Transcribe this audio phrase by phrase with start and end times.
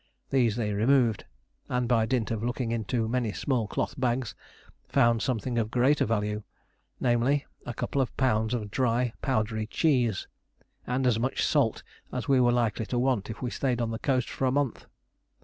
[0.31, 1.25] These they removed,
[1.69, 4.33] and by dint of looking into many small cloth bags
[4.89, 6.41] found something of greater value
[6.99, 10.27] namely, a couple of pounds of dry powdery cheese,
[10.87, 13.99] and as much salt as we were likely to want if we stayed on the
[13.99, 14.87] coast for a month.